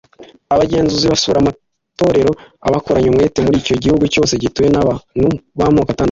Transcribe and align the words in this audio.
Abagenzuzi 0.53 1.05
basura 1.11 1.37
amatorero 1.39 2.31
bakoranye 2.73 3.07
umwete 3.09 3.37
muri 3.45 3.57
icyo 3.61 3.75
gihugu 3.83 4.03
cyose 4.13 4.33
gituwe 4.43 4.67
n 4.69 4.77
abantu 4.81 5.07
b 5.57 5.59
amoko 5.67 5.91
atandukanye 5.91 5.99